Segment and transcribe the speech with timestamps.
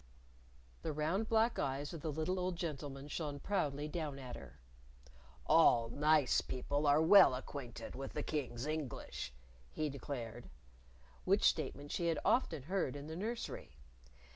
[0.81, 4.59] The round black eyes of the little old gentleman shone proudly down at her.
[5.45, 9.31] "All nice people are well acquainted with the King's English,"
[9.69, 10.49] he declared
[11.23, 13.77] which statement she had often heard in the nursery.